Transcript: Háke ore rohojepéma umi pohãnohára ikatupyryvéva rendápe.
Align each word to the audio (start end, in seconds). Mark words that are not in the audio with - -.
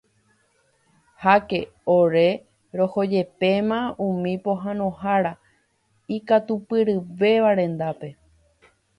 Háke 1.23 1.59
ore 1.97 2.29
rohojepéma 2.77 3.79
umi 4.07 4.33
pohãnohára 4.45 5.33
ikatupyryvéva 6.15 7.49
rendápe. 7.59 8.09